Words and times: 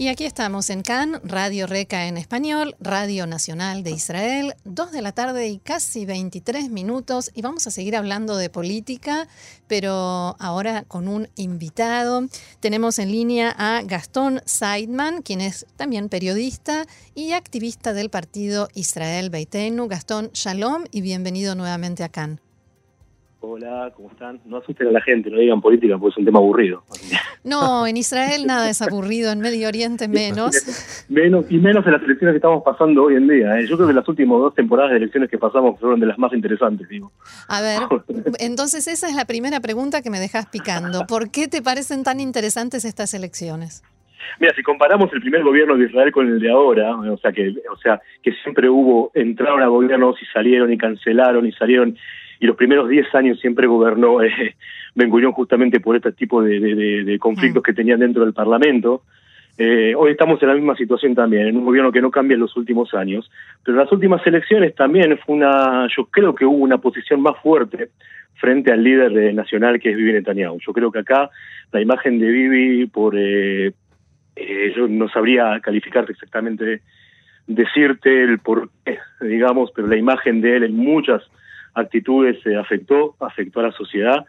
Y 0.00 0.06
aquí 0.06 0.26
estamos 0.26 0.70
en 0.70 0.82
CAN, 0.82 1.20
Radio 1.24 1.66
Reca 1.66 2.06
en 2.06 2.18
español, 2.18 2.76
Radio 2.78 3.26
Nacional 3.26 3.82
de 3.82 3.90
Israel, 3.90 4.54
2 4.64 4.92
de 4.92 5.02
la 5.02 5.10
tarde 5.10 5.48
y 5.48 5.58
casi 5.58 6.06
23 6.06 6.70
minutos. 6.70 7.32
Y 7.34 7.42
vamos 7.42 7.66
a 7.66 7.72
seguir 7.72 7.96
hablando 7.96 8.36
de 8.36 8.48
política, 8.48 9.26
pero 9.66 10.36
ahora 10.38 10.84
con 10.84 11.08
un 11.08 11.28
invitado. 11.34 12.28
Tenemos 12.60 13.00
en 13.00 13.10
línea 13.10 13.52
a 13.58 13.82
Gastón 13.82 14.40
Seidman, 14.44 15.22
quien 15.22 15.40
es 15.40 15.66
también 15.74 16.08
periodista 16.08 16.86
y 17.16 17.32
activista 17.32 17.92
del 17.92 18.08
partido 18.08 18.68
Israel 18.74 19.30
Beitenu. 19.30 19.88
Gastón, 19.88 20.30
shalom 20.32 20.84
y 20.92 21.00
bienvenido 21.00 21.56
nuevamente 21.56 22.04
a 22.04 22.08
CAN. 22.08 22.40
Hola, 23.40 23.92
¿cómo 23.94 24.10
están? 24.10 24.40
No 24.46 24.56
asusten 24.56 24.88
a 24.88 24.90
la 24.90 25.00
gente, 25.00 25.30
no 25.30 25.38
digan 25.38 25.60
política 25.60 25.96
porque 25.96 26.12
es 26.12 26.18
un 26.18 26.24
tema 26.24 26.40
aburrido. 26.40 26.82
No, 27.44 27.86
en 27.86 27.96
Israel 27.96 28.46
nada 28.46 28.68
es 28.68 28.82
aburrido, 28.82 29.30
en 29.30 29.38
Medio 29.38 29.68
Oriente 29.68 30.08
menos. 30.08 31.06
menos 31.08 31.46
y 31.48 31.58
menos 31.58 31.86
en 31.86 31.92
las 31.92 32.02
elecciones 32.02 32.32
que 32.32 32.38
estamos 32.38 32.64
pasando 32.64 33.04
hoy 33.04 33.14
en 33.14 33.28
día. 33.28 33.60
¿eh? 33.60 33.66
Yo 33.68 33.76
creo 33.76 33.86
que 33.86 33.94
las 33.94 34.08
últimas 34.08 34.40
dos 34.40 34.54
temporadas 34.56 34.90
de 34.90 34.96
elecciones 34.96 35.30
que 35.30 35.38
pasamos 35.38 35.78
fueron 35.78 36.00
de 36.00 36.06
las 36.06 36.18
más 36.18 36.32
interesantes, 36.32 36.88
digo. 36.88 37.12
A 37.46 37.60
ver, 37.60 37.82
entonces 38.40 38.88
esa 38.88 39.08
es 39.08 39.14
la 39.14 39.24
primera 39.24 39.60
pregunta 39.60 40.02
que 40.02 40.10
me 40.10 40.18
dejas 40.18 40.46
picando. 40.46 41.06
¿Por 41.06 41.30
qué 41.30 41.46
te 41.46 41.62
parecen 41.62 42.02
tan 42.02 42.18
interesantes 42.18 42.84
estas 42.84 43.14
elecciones? 43.14 43.84
Mira, 44.40 44.52
si 44.54 44.64
comparamos 44.64 45.12
el 45.12 45.20
primer 45.20 45.44
gobierno 45.44 45.76
de 45.76 45.84
Israel 45.86 46.10
con 46.10 46.26
el 46.26 46.40
de 46.40 46.50
ahora, 46.50 46.96
o 46.96 47.16
sea 47.18 47.30
que, 47.30 47.54
o 47.72 47.76
sea, 47.76 48.02
que 48.20 48.32
siempre 48.42 48.68
hubo, 48.68 49.12
entraron 49.14 49.62
a 49.62 49.68
gobiernos 49.68 50.20
y 50.20 50.26
salieron 50.26 50.72
y 50.72 50.76
cancelaron 50.76 51.46
y 51.46 51.52
salieron 51.52 51.96
y 52.40 52.46
los 52.46 52.56
primeros 52.56 52.88
10 52.88 53.14
años 53.14 53.40
siempre 53.40 53.66
gobernó 53.66 54.22
eh, 54.22 54.56
Ben 54.94 55.10
Gurión 55.10 55.32
justamente 55.32 55.80
por 55.80 55.96
este 55.96 56.12
tipo 56.12 56.42
de, 56.42 57.16
conflictos 57.20 57.62
mm. 57.62 57.64
que 57.64 57.72
tenían 57.72 58.00
dentro 58.00 58.24
del 58.24 58.34
Parlamento. 58.34 59.02
Eh, 59.56 59.92
hoy 59.96 60.12
estamos 60.12 60.40
en 60.40 60.48
la 60.48 60.54
misma 60.54 60.76
situación 60.76 61.16
también, 61.16 61.48
en 61.48 61.56
un 61.56 61.64
gobierno 61.64 61.90
que 61.90 62.00
no 62.00 62.12
cambia 62.12 62.36
en 62.36 62.40
los 62.40 62.56
últimos 62.56 62.94
años, 62.94 63.28
pero 63.64 63.76
en 63.76 63.84
las 63.84 63.92
últimas 63.92 64.24
elecciones 64.24 64.72
también 64.76 65.18
fue 65.18 65.34
una, 65.34 65.88
yo 65.96 66.04
creo 66.06 66.32
que 66.32 66.44
hubo 66.44 66.58
una 66.58 66.78
posición 66.78 67.20
más 67.20 67.36
fuerte 67.42 67.90
frente 68.36 68.72
al 68.72 68.84
líder 68.84 69.34
nacional 69.34 69.80
que 69.80 69.90
es 69.90 69.96
Vivi 69.96 70.12
Netanyahu. 70.12 70.58
Yo 70.64 70.72
creo 70.72 70.92
que 70.92 71.00
acá 71.00 71.30
la 71.72 71.80
imagen 71.80 72.20
de 72.20 72.28
Vivi, 72.28 72.86
por, 72.86 73.14
eh, 73.16 73.72
eh, 74.36 74.72
yo 74.76 74.86
no 74.86 75.08
sabría 75.08 75.58
calificarte 75.60 76.12
exactamente, 76.12 76.82
decirte 77.48 78.22
el 78.22 78.38
por 78.38 78.70
qué, 78.84 78.98
digamos, 79.20 79.72
pero 79.74 79.88
la 79.88 79.96
imagen 79.96 80.40
de 80.40 80.56
él 80.56 80.64
en 80.64 80.76
muchas 80.76 81.22
actitudes 81.74 82.40
se 82.42 82.56
afectó, 82.56 83.16
afectó 83.20 83.60
a 83.60 83.64
la 83.64 83.72
sociedad 83.72 84.26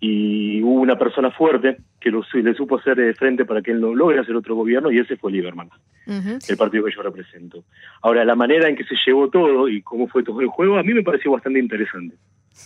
y 0.00 0.62
hubo 0.62 0.80
una 0.80 0.98
persona 0.98 1.30
fuerte 1.30 1.76
que 2.00 2.10
lo, 2.10 2.24
le 2.32 2.54
supo 2.54 2.78
hacer 2.78 2.96
de 2.96 3.14
frente 3.14 3.44
para 3.44 3.60
que 3.60 3.70
él 3.70 3.80
no 3.80 3.94
logre 3.94 4.20
hacer 4.20 4.34
otro 4.34 4.54
gobierno 4.54 4.90
y 4.90 4.98
ese 4.98 5.16
fue 5.16 5.30
Lieberman, 5.30 5.68
el 6.06 6.56
partido 6.56 6.84
que 6.84 6.94
yo 6.94 7.02
represento. 7.02 7.62
Ahora, 8.00 8.24
la 8.24 8.34
manera 8.34 8.68
en 8.68 8.76
que 8.76 8.84
se 8.84 8.94
llevó 9.06 9.28
todo 9.28 9.68
y 9.68 9.82
cómo 9.82 10.08
fue 10.08 10.22
todo 10.22 10.40
el 10.40 10.48
juego 10.48 10.78
a 10.78 10.82
mí 10.82 10.94
me 10.94 11.02
pareció 11.02 11.32
bastante 11.32 11.58
interesante. 11.58 12.16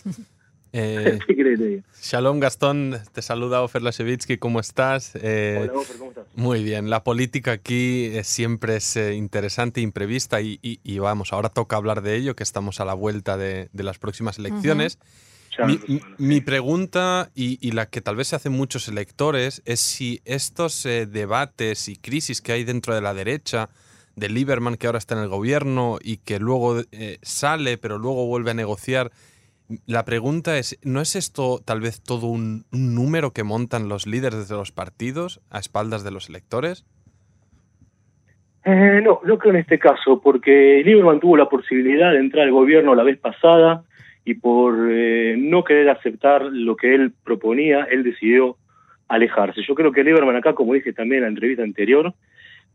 Eh, 0.77 1.19
Shalom 2.01 2.41
Gastón, 2.41 2.99
te 3.13 3.21
saluda 3.21 3.61
Ofer 3.61 3.81
Lasevitsky, 3.81 4.37
¿cómo 4.37 4.59
estás? 4.59 5.13
Eh, 5.15 5.69
Hola 5.69 5.79
Ofer, 5.79 5.95
¿cómo 5.95 6.11
estás? 6.11 6.25
Muy 6.35 6.65
bien, 6.65 6.89
la 6.89 7.01
política 7.05 7.53
aquí 7.53 8.07
eh, 8.07 8.25
siempre 8.25 8.75
es 8.75 8.97
eh, 8.97 9.13
interesante, 9.13 9.79
imprevista 9.79 10.41
y, 10.41 10.99
vamos, 10.99 11.31
ahora 11.31 11.47
toca 11.47 11.77
hablar 11.77 12.01
de 12.01 12.17
ello, 12.17 12.35
que 12.35 12.43
estamos 12.43 12.81
a 12.81 12.85
la 12.85 12.93
vuelta 12.93 13.37
de, 13.37 13.69
las 13.71 13.99
próximas 13.99 14.37
elecciones. 14.37 14.99
mi, 16.17 16.41
pregunta 16.41 17.31
y, 17.33 17.71
la 17.71 17.85
que 17.85 18.01
tal 18.01 18.17
vez 18.17 18.27
se 18.27 18.35
hacen 18.35 18.51
muchos 18.51 18.89
electores 18.89 19.61
es 19.63 19.79
si 19.79 20.19
estos 20.25 20.83
debates 20.83 21.87
y 21.87 21.95
crisis 21.95 22.41
que 22.41 22.51
hay 22.51 22.65
dentro 22.65 22.93
de 22.93 22.99
la 22.99 23.13
derecha, 23.13 23.69
de 24.17 24.27
Lieberman 24.27 24.75
que 24.75 24.87
ahora 24.87 24.99
está 24.99 25.15
en 25.15 25.21
el 25.21 25.29
gobierno 25.29 25.99
y 26.01 26.17
que 26.17 26.37
luego 26.39 26.81
sale 27.21 27.77
pero 27.77 27.97
luego 27.97 28.27
vuelve 28.27 28.51
a 28.51 28.53
negociar, 28.53 29.13
la 29.87 30.05
pregunta 30.05 30.57
es, 30.57 30.79
¿no 30.83 31.01
es 31.01 31.15
esto 31.15 31.59
tal 31.63 31.81
vez 31.81 32.01
todo 32.03 32.27
un, 32.27 32.65
número 32.71 33.31
que 33.31 33.43
montan 33.43 33.89
los 33.89 34.05
líderes 34.05 34.47
de 34.47 34.55
los 34.55 34.71
partidos 34.71 35.41
a 35.49 35.59
espaldas 35.59 36.03
de 36.03 36.11
los 36.11 36.29
electores? 36.29 36.85
Eh, 38.63 39.01
no, 39.03 39.21
no 39.23 39.37
creo 39.37 39.53
en 39.53 39.59
este 39.59 39.79
caso, 39.79 40.21
porque 40.21 40.81
Lieberman 40.83 41.19
tuvo 41.19 41.37
la 41.37 41.49
posibilidad 41.49 42.11
de 42.11 42.19
entrar 42.19 42.45
al 42.45 42.51
gobierno 42.51 42.95
la 42.95 43.03
vez 43.03 43.17
pasada 43.19 43.83
y 44.23 44.35
por 44.35 44.89
eh, 44.91 45.35
no 45.37 45.63
querer 45.63 45.89
aceptar 45.89 46.43
lo 46.43 46.75
que 46.75 46.95
él 46.95 47.13
proponía, 47.23 47.87
él 47.91 48.03
decidió 48.03 48.57
alejarse. 49.07 49.61
Yo 49.61 49.75
creo 49.75 49.91
que 49.91 50.03
Lieberman 50.03 50.35
acá, 50.35 50.53
como 50.53 50.73
dije 50.73 50.93
también 50.93 51.19
en 51.19 51.23
la 51.23 51.29
entrevista 51.29 51.63
anterior, 51.63 52.13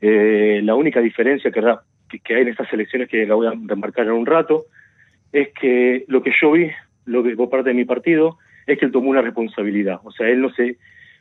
eh, 0.01 0.61
la 0.63 0.75
única 0.77 1.01
diferencia 1.01 1.51
que, 1.51 1.61
que, 2.23 2.35
hay 2.35 2.43
en 2.43 2.49
estas 2.49 2.73
elecciones, 2.73 3.09
que 3.09 3.27
la 3.27 3.35
voy 3.35 3.49
a 3.49 3.53
remarcar 3.67 4.07
en 4.07 4.13
un 4.13 4.27
rato, 4.27 4.65
es 5.33 5.49
que 5.53 6.05
lo 6.09 6.23
que 6.23 6.33
yo 6.41 6.53
vi, 6.53 6.71
lo 7.05 7.23
que 7.23 7.37
por 7.37 7.51
parte 7.51 7.71
de 7.71 7.75
mi 7.75 7.85
partido, 7.85 8.39
es 8.67 8.79
que 8.79 8.87
él 8.87 8.93
tomó 8.93 9.11
una 9.11 9.23
responsabilidad. 9.23 10.01
O 10.05 10.11
sea, 10.13 10.29
él 10.29 10.41
no 10.41 10.51
se 10.51 10.77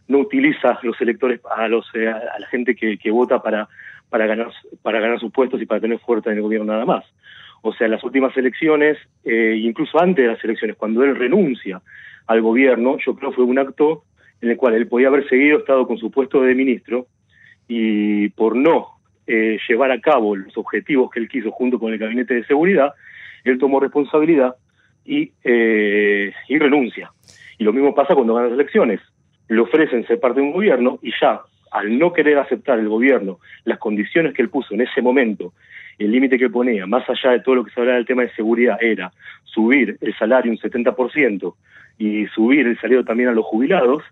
no 0.07 0.17
utiliza 0.19 0.79
los 0.81 0.99
electores 1.01 1.39
a 1.55 1.67
los 1.67 1.85
eh, 1.93 2.07
a 2.07 2.39
la 2.39 2.47
gente 2.47 2.75
que, 2.75 2.97
que 2.97 3.11
vota 3.11 3.41
para 3.41 3.69
para 4.09 4.25
ganar 4.25 4.51
para 4.81 4.99
ganar 4.99 5.19
sus 5.19 5.31
puestos 5.31 5.61
y 5.61 5.65
para 5.65 5.81
tener 5.81 5.99
fuerza 5.99 6.31
en 6.31 6.37
el 6.37 6.41
gobierno 6.41 6.71
nada 6.71 6.85
más. 6.85 7.05
O 7.61 7.73
sea, 7.73 7.85
en 7.85 7.91
las 7.91 8.03
últimas 8.03 8.35
elecciones, 8.37 8.97
eh, 9.25 9.55
incluso 9.61 10.01
antes 10.01 10.25
de 10.25 10.31
las 10.31 10.43
elecciones, 10.43 10.77
cuando 10.77 11.03
él 11.03 11.15
renuncia 11.15 11.81
al 12.27 12.41
gobierno, 12.41 12.97
yo 13.05 13.15
creo 13.15 13.31
que 13.31 13.35
fue 13.35 13.45
un 13.45 13.59
acto 13.59 14.03
en 14.41 14.49
el 14.51 14.57
cual 14.57 14.75
él 14.75 14.87
podía 14.87 15.09
haber 15.09 15.27
seguido 15.27 15.59
estado 15.59 15.85
con 15.85 15.97
su 15.97 16.09
puesto 16.09 16.41
de 16.41 16.55
ministro 16.55 17.07
y 17.67 18.29
por 18.29 18.55
no 18.55 18.99
eh, 19.27 19.59
llevar 19.67 19.91
a 19.91 19.99
cabo 19.99 20.35
los 20.35 20.57
objetivos 20.57 21.11
que 21.11 21.19
él 21.19 21.27
quiso 21.27 21.51
junto 21.51 21.77
con 21.77 21.91
el 21.91 21.99
gabinete 21.99 22.33
de 22.33 22.45
seguridad, 22.45 22.93
él 23.49 23.59
tomó 23.59 23.79
responsabilidad 23.79 24.55
y, 25.05 25.31
eh, 25.43 26.31
y 26.47 26.59
renuncia. 26.59 27.11
Y 27.57 27.63
lo 27.63 27.73
mismo 27.73 27.93
pasa 27.93 28.15
cuando 28.15 28.35
gana 28.35 28.47
las 28.47 28.55
elecciones. 28.55 29.01
Le 29.47 29.59
ofrecen 29.59 30.05
ser 30.07 30.19
parte 30.19 30.39
de 30.39 30.45
un 30.45 30.53
gobierno 30.53 30.99
y 31.01 31.11
ya, 31.19 31.41
al 31.71 31.97
no 31.97 32.13
querer 32.13 32.37
aceptar 32.37 32.79
el 32.79 32.87
gobierno 32.87 33.39
las 33.65 33.79
condiciones 33.79 34.33
que 34.33 34.41
él 34.41 34.49
puso 34.49 34.73
en 34.73 34.81
ese 34.81 35.01
momento, 35.01 35.53
el 35.97 36.11
límite 36.11 36.37
que 36.37 36.49
ponía, 36.49 36.85
más 36.87 37.07
allá 37.09 37.31
de 37.31 37.41
todo 37.41 37.55
lo 37.55 37.63
que 37.65 37.71
se 37.71 37.79
hablaba 37.79 37.97
del 37.97 38.05
tema 38.05 38.21
de 38.21 38.31
seguridad, 38.31 38.77
era 38.81 39.11
subir 39.43 39.97
el 39.99 40.15
salario 40.17 40.51
un 40.51 40.57
70% 40.57 41.53
y 41.97 42.25
subir 42.27 42.65
el 42.65 42.79
salario 42.79 43.03
también 43.03 43.29
a 43.29 43.33
los 43.33 43.45
jubilados, 43.45 44.03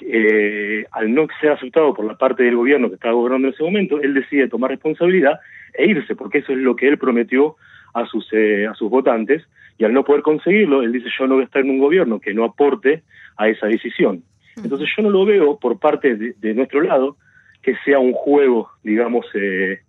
eh, 0.00 0.84
al 0.90 1.14
no 1.14 1.26
ser 1.40 1.52
aceptado 1.52 1.94
por 1.94 2.04
la 2.04 2.16
parte 2.16 2.42
del 2.42 2.56
gobierno 2.56 2.88
que 2.88 2.96
estaba 2.96 3.14
gobernando 3.14 3.48
en 3.48 3.54
ese 3.54 3.62
momento, 3.62 4.00
él 4.00 4.14
decide 4.14 4.48
tomar 4.48 4.70
responsabilidad 4.70 5.40
e 5.72 5.86
irse, 5.86 6.14
porque 6.14 6.38
eso 6.38 6.52
es 6.52 6.58
lo 6.58 6.76
que 6.76 6.88
él 6.88 6.98
prometió 6.98 7.56
a 7.96 8.06
sus, 8.06 8.28
eh, 8.32 8.66
a 8.66 8.74
sus 8.74 8.90
votantes 8.90 9.42
y 9.78 9.84
al 9.84 9.94
no 9.94 10.04
poder 10.04 10.20
conseguirlo, 10.20 10.82
él 10.82 10.92
dice 10.92 11.08
yo 11.18 11.26
no 11.26 11.34
voy 11.34 11.42
a 11.42 11.46
estar 11.46 11.62
en 11.62 11.70
un 11.70 11.78
gobierno 11.78 12.20
que 12.20 12.34
no 12.34 12.44
aporte 12.44 13.02
a 13.38 13.48
esa 13.48 13.66
decisión. 13.66 14.22
Entonces 14.56 14.88
yo 14.94 15.02
no 15.02 15.10
lo 15.10 15.24
veo 15.24 15.58
por 15.58 15.78
parte 15.78 16.14
de, 16.14 16.54
nuestro 16.54 16.82
lado 16.82 17.16
que 17.62 17.74
sea 17.84 17.98
un 17.98 18.12
juego, 18.12 18.70
digamos, 18.82 19.26
eh, 19.34 19.80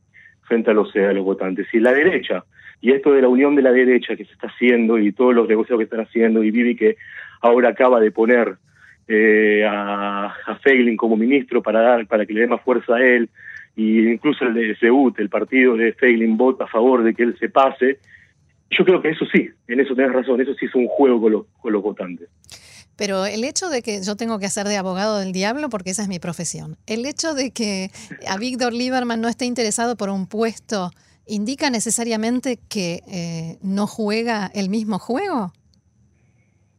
frente 0.43 0.71
a 0.71 0.73
los, 0.73 0.95
a 0.95 1.13
los 1.13 1.23
votantes. 1.23 1.67
Y 1.73 1.79
la 1.79 1.91
derecha, 1.93 2.45
y 2.81 2.91
esto 2.91 3.11
de 3.11 3.21
la 3.21 3.27
unión 3.27 3.55
de 3.55 3.61
la 3.61 3.71
derecha 3.71 4.15
que 4.15 4.25
se 4.25 4.33
está 4.33 4.47
haciendo 4.47 4.97
y 4.97 5.11
todos 5.11 5.35
los 5.35 5.47
negocios 5.47 5.77
que 5.77 5.83
están 5.83 6.01
haciendo, 6.01 6.43
y 6.43 6.51
Vivi 6.51 6.75
que 6.75 6.95
ahora 7.41 7.69
acaba 7.69 7.99
de 7.99 8.11
poner 8.11 8.55
eh, 9.07 9.65
a, 9.65 10.33
a 10.45 10.55
Feiglin 10.63 10.97
como 10.97 11.15
ministro 11.17 11.61
para 11.61 11.81
dar 11.81 12.07
para 12.07 12.25
que 12.25 12.33
le 12.33 12.41
dé 12.41 12.47
más 12.47 12.61
fuerza 12.61 12.95
a 12.95 13.05
él, 13.05 13.29
y 13.77 14.09
incluso 14.09 14.43
el 14.43 14.55
de 14.55 14.75
Seúl, 14.75 15.13
el 15.19 15.29
partido 15.29 15.77
de 15.77 15.93
Feiglin 15.93 16.35
vota 16.35 16.63
a 16.63 16.67
favor 16.67 17.03
de 17.03 17.13
que 17.13 17.21
él 17.21 17.37
se 17.39 17.47
pase. 17.47 17.99
Yo 18.71 18.83
creo 18.83 19.03
que 19.03 19.09
eso 19.09 19.23
sí, 19.31 19.49
en 19.67 19.79
eso 19.79 19.95
tenés 19.95 20.13
razón, 20.13 20.41
eso 20.41 20.55
sí 20.55 20.65
es 20.65 20.73
un 20.73 20.87
juego 20.87 21.21
con 21.21 21.31
los, 21.31 21.45
con 21.61 21.71
los 21.71 21.83
votantes. 21.83 22.27
Pero 22.97 23.27
el 23.27 23.43
hecho 23.43 23.69
de 23.69 23.83
que 23.83 24.01
yo 24.03 24.15
tengo 24.15 24.39
que 24.39 24.47
hacer 24.47 24.67
de 24.67 24.77
abogado 24.77 25.19
del 25.19 25.31
diablo, 25.31 25.69
porque 25.69 25.91
esa 25.91 26.01
es 26.01 26.07
mi 26.07 26.17
profesión, 26.17 26.75
el 26.87 27.05
hecho 27.05 27.35
de 27.35 27.51
que 27.51 27.91
a 28.27 28.37
Víctor 28.39 28.73
Lieberman 28.73 29.21
no 29.21 29.27
esté 29.27 29.45
interesado 29.45 29.95
por 29.95 30.09
un 30.09 30.25
puesto, 30.25 30.89
¿indica 31.27 31.69
necesariamente 31.69 32.57
que 32.69 33.01
eh, 33.07 33.57
no 33.61 33.85
juega 33.85 34.49
el 34.55 34.69
mismo 34.69 34.97
juego? 34.97 35.53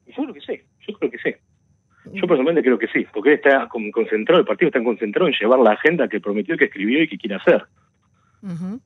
Yo 0.08 0.25
creo 0.25 0.34
que 0.34 0.40
sí, 0.40 0.61
yo 0.88 0.99
creo 0.99 1.11
que 1.12 1.19
sí. 1.19 1.31
Yo 2.12 2.26
personalmente 2.26 2.62
creo 2.62 2.78
que 2.78 2.88
sí, 2.88 3.06
porque 3.12 3.31
él 3.31 3.34
está 3.37 3.69
concentrado, 3.69 4.40
el 4.40 4.46
partido 4.46 4.69
está 4.69 4.82
concentrado 4.82 5.28
en 5.28 5.34
llevar 5.38 5.58
la 5.60 5.72
agenda 5.72 6.08
que 6.08 6.20
prometió, 6.20 6.56
que 6.56 6.66
escribió 6.66 7.02
y 7.02 7.08
que 7.08 7.19
quiere 7.19 7.37
hacer. 7.37 7.64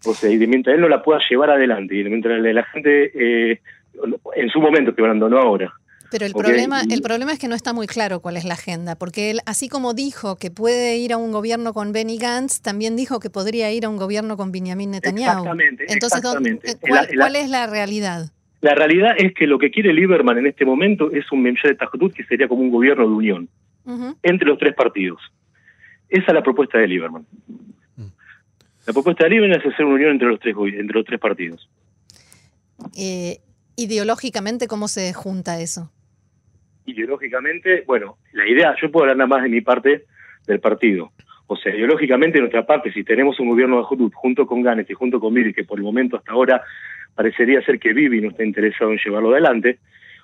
O 0.05 0.15
sea, 0.15 0.31
y 0.31 0.39
mientras 0.47 0.75
él 0.75 0.81
no 0.81 0.89
la 0.89 1.03
pueda 1.03 1.21
llevar 1.29 1.51
adelante, 1.51 1.95
y 1.97 2.05
mientras 2.05 2.41
la 2.41 2.65
gente, 2.65 3.13
eh, 3.15 3.61
en 4.35 4.49
su 4.49 4.61
momento, 4.61 4.95
que 4.95 5.03
hablando, 5.03 5.29
no 5.29 5.39
ahora, 5.39 5.73
Pero 6.11 6.25
el, 6.25 6.33
problema, 6.33 6.83
el 6.91 7.03
problema 7.03 7.33
es 7.33 7.39
que 7.39 7.49
no 7.49 7.55
está 7.55 7.73
muy 7.73 7.87
claro 7.87 8.21
cuál 8.21 8.37
es 8.37 8.45
la 8.45 8.55
agenda, 8.55 8.97
porque 8.97 9.31
él, 9.31 9.41
así 9.47 9.69
como 9.69 9.95
dijo 9.95 10.37
que 10.37 10.51
puede 10.51 10.97
ir 10.97 11.13
a 11.13 11.17
un 11.19 11.33
gobierno 11.33 11.75
con 11.75 11.93
Benny 11.93 12.19
Gantz, 12.19 12.63
también 12.63 12.97
dijo 12.97 13.21
que 13.21 13.31
podría 13.31 13.71
ir 13.73 13.85
a 13.85 13.89
un 13.89 13.99
gobierno 13.99 14.37
con 14.37 14.53
Benjamin 14.53 14.93
Netanyahu. 14.93 15.41
Exactamente. 15.41 15.85
Entonces, 15.89 16.19
exactamente. 16.19 16.77
¿cuál, 17.17 17.37
es 17.37 17.51
la 17.51 17.67
realidad? 17.67 18.31
La 18.63 18.75
realidad 18.75 19.15
es 19.19 19.35
que 19.35 19.47
lo 19.47 19.59
que 19.59 19.71
quiere 19.71 19.93
Lieberman 19.93 20.39
en 20.39 20.47
este 20.47 20.65
momento 20.65 21.11
es 21.13 21.31
un 21.31 21.43
de 21.43 21.75
Tajdut 21.75 22.15
que 22.15 22.25
sería 22.25 22.49
como 22.49 22.63
un 22.63 22.71
gobierno 22.71 23.07
de 23.07 23.13
unión 23.13 23.49
entre 24.23 24.49
los 24.49 24.59
tres 24.59 24.75
partidos. 24.75 25.21
Esa 26.09 26.27
es 26.29 26.35
la 26.35 26.43
propuesta 26.43 26.79
de 26.79 26.89
Lieberman. 26.89 27.27
Mm. 27.97 28.07
La 28.87 28.93
propuesta 28.93 29.25
de 29.25 29.31
Lieberman 29.31 29.61
es 29.61 29.67
hacer 29.67 29.85
una 29.85 29.97
unión 29.97 30.13
entre 30.13 30.29
los 30.29 30.41
tres, 30.41 30.57
entre 30.57 30.97
los 30.97 31.05
tres 31.05 31.21
partidos. 31.21 31.69
Eh, 32.97 33.39
ideológicamente, 33.77 34.67
¿cómo 34.69 34.89
se 34.89 35.13
junta 35.13 35.61
eso? 35.61 35.91
ideológicamente, 36.87 37.85
bueno, 37.87 38.19
la 38.33 38.49
idea, 38.49 38.75
yo 38.81 38.91
puedo 38.91 39.05
hablar 39.05 39.17
nada 39.17 39.29
más 39.29 39.43
de 39.43 39.49
mi 39.49 39.61
parte 39.61 40.05
del 40.47 40.61
partido. 40.61 41.13
O 41.47 41.57
sea, 41.57 41.75
ideológicamente, 41.75 42.39
de 42.39 42.41
nuestra 42.41 42.67
parte, 42.67 42.93
si 42.93 43.05
tenemos 43.05 43.39
un 43.41 43.49
gobierno 43.49 43.77
de 43.77 43.87
Hudud 43.89 44.13
junto 44.15 44.47
con 44.47 44.63
Ganes 44.63 44.89
y 44.89 44.95
junto 44.95 45.21
con 45.21 45.35
Bibi, 45.35 45.53
que 45.53 45.65
por 45.65 45.79
el 45.79 45.85
momento 45.85 46.17
hasta 46.17 46.33
ahora 46.33 46.63
parecería 47.15 47.63
ser 47.63 47.79
que 47.79 47.93
Bibi 47.93 48.21
no 48.21 48.31
está 48.31 48.45
interesado 48.45 48.93
en 48.93 48.99
llevarlo 49.05 49.33
adelante, 49.33 49.79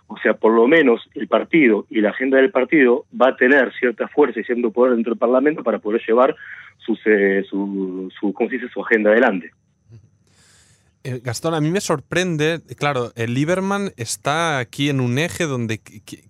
o 0.06 0.16
sea, 0.18 0.34
por 0.34 0.52
lo 0.52 0.66
menos 0.66 1.08
el 1.14 1.28
partido 1.28 1.86
y 1.90 2.00
la 2.00 2.10
agenda 2.10 2.38
del 2.38 2.50
partido 2.50 3.04
va 3.20 3.28
a 3.28 3.36
tener 3.36 3.72
cierta 3.78 4.08
fuerza 4.08 4.40
y 4.40 4.44
cierto 4.44 4.70
poder 4.70 4.94
dentro 4.94 5.12
del 5.12 5.18
Parlamento 5.18 5.62
para 5.62 5.78
poder 5.78 6.00
llevar 6.06 6.34
sus, 6.78 6.98
eh, 7.04 7.44
su, 7.48 8.10
su, 8.18 8.32
¿cómo 8.32 8.48
se 8.48 8.56
dice? 8.56 8.68
su 8.72 8.82
agenda 8.82 9.10
adelante. 9.10 9.50
Eh, 11.04 11.20
Gastón, 11.22 11.54
a 11.54 11.60
mí 11.60 11.70
me 11.70 11.80
sorprende, 11.80 12.60
claro, 12.76 13.12
el 13.16 13.34
Lieberman 13.34 13.92
está 13.96 14.58
aquí 14.58 14.88
en 14.88 15.00
un 15.00 15.18
eje 15.18 15.44
donde 15.44 15.80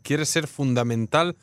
quiere 0.03 0.25
ser 0.25 0.47
fundamental 0.47 1.37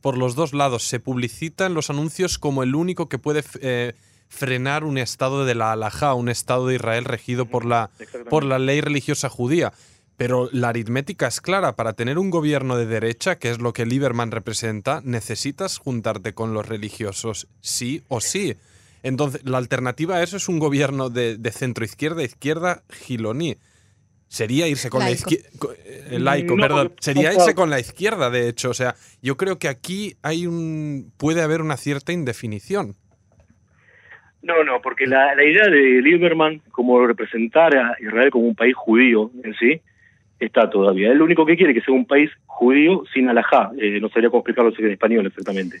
por 0.00 0.18
los 0.18 0.34
dos 0.34 0.52
lados. 0.52 0.82
Se 0.82 0.98
publicita 0.98 1.66
en 1.66 1.74
los 1.74 1.90
anuncios 1.90 2.38
como 2.38 2.62
el 2.62 2.74
único 2.74 3.08
que 3.08 3.18
puede 3.18 3.42
eh, 3.60 3.92
frenar 4.32 4.82
un 4.82 4.98
estado 4.98 5.44
de 5.44 5.54
la 5.54 5.72
halajá, 5.72 6.14
un 6.14 6.28
estado 6.28 6.66
de 6.66 6.76
Israel 6.76 7.04
regido 7.04 7.46
por 7.46 7.66
la, 7.66 7.90
por 8.30 8.44
la 8.44 8.58
ley 8.58 8.80
religiosa 8.80 9.28
judía. 9.28 9.72
Pero 10.16 10.48
la 10.52 10.70
aritmética 10.70 11.26
es 11.26 11.40
clara. 11.40 11.76
Para 11.76 11.92
tener 11.92 12.18
un 12.18 12.30
gobierno 12.30 12.76
de 12.76 12.86
derecha, 12.86 13.36
que 13.36 13.50
es 13.50 13.60
lo 13.60 13.72
que 13.72 13.86
Lieberman 13.86 14.30
representa, 14.30 15.00
necesitas 15.04 15.78
juntarte 15.78 16.32
con 16.32 16.54
los 16.54 16.66
religiosos, 16.66 17.48
sí 17.60 18.02
o 18.08 18.20
sí. 18.20 18.56
Entonces, 19.02 19.42
la 19.44 19.58
alternativa 19.58 20.16
a 20.16 20.22
eso 20.22 20.36
es 20.36 20.48
un 20.48 20.58
gobierno 20.58 21.10
de, 21.10 21.38
centro 21.52 21.84
izquierda, 21.84 22.22
izquierda, 22.22 22.84
giloní. 22.88 23.58
Sería 24.28 24.66
irse 24.66 24.88
con 24.88 25.00
la 25.00 25.10
izquierda. 25.10 25.48
Eh, 25.84 26.46
perdón. 26.58 26.94
Sería 27.00 27.34
irse 27.34 27.54
con 27.54 27.68
la 27.68 27.80
izquierda, 27.80 28.30
de 28.30 28.48
hecho. 28.48 28.70
O 28.70 28.74
sea, 28.74 28.94
yo 29.20 29.36
creo 29.36 29.58
que 29.58 29.68
aquí 29.68 30.16
hay 30.22 30.46
un. 30.46 31.12
puede 31.18 31.42
haber 31.42 31.60
una 31.60 31.76
cierta 31.76 32.12
indefinición. 32.12 32.96
No, 34.42 34.64
no, 34.64 34.80
porque 34.82 35.06
la, 35.06 35.34
idea 35.44 35.68
de 35.68 36.02
Lieberman 36.02 36.60
como 36.70 37.06
representar 37.06 37.76
a 37.76 37.96
Israel 38.00 38.30
como 38.30 38.46
un 38.46 38.56
país 38.56 38.74
judío 38.74 39.30
en 39.44 39.54
sí 39.54 39.80
está 40.40 40.68
todavía. 40.68 41.12
Él 41.12 41.18
lo 41.18 41.24
único 41.24 41.46
que 41.46 41.56
quiere 41.56 41.72
es 41.72 41.78
que 41.78 41.84
sea 41.84 41.94
un 41.94 42.06
país 42.06 42.30
judío 42.46 43.04
sin 43.14 43.28
alajá. 43.28 43.70
Eh, 43.78 44.00
no 44.00 44.08
sabría 44.08 44.30
cómo 44.30 44.40
explicarlo 44.40 44.72
en 44.76 44.90
español 44.90 45.26
exactamente 45.26 45.78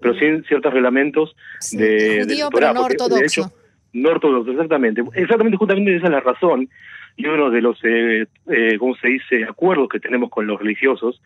pero 0.00 0.14
sin 0.14 0.44
ciertos 0.44 0.72
reglamentos 0.72 1.34
de, 1.72 2.22
judío, 2.24 2.48
pero 2.52 2.72
no 2.72 2.82
ortodoxo. 2.82 3.52
no 3.92 4.10
ortodoxo, 4.10 4.52
exactamente. 4.52 5.02
Exactamente, 5.14 5.56
justamente 5.56 5.96
esa 5.96 6.06
es 6.06 6.12
la 6.12 6.20
razón 6.20 6.68
y 7.16 7.26
uno 7.26 7.50
de 7.50 7.60
los, 7.60 7.78
eh, 7.82 8.26
eh, 8.48 8.76
¿cómo 8.78 8.94
se 8.96 9.08
dice?, 9.08 9.44
acuerdos 9.44 9.88
que 9.88 9.98
tenemos 9.98 10.30
con 10.30 10.46
los 10.46 10.60
religiosos 10.60 11.20